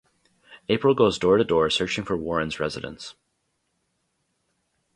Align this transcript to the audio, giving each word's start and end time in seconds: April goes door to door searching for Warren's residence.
April 0.67 0.95
goes 0.95 1.19
door 1.19 1.37
to 1.37 1.43
door 1.43 1.69
searching 1.69 2.03
for 2.03 2.17
Warren's 2.17 2.59
residence. 2.59 3.13